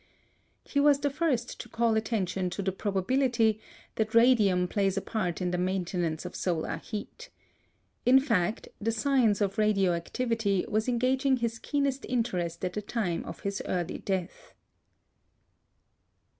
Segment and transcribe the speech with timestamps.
[0.65, 3.59] He was the first to call attention to the probability
[3.97, 7.29] that radium plays a part in the maintenance of solar heat.
[8.03, 13.23] In fact, the science of radio activity was engaging his keenest interest at the time
[13.25, 14.55] of his early death.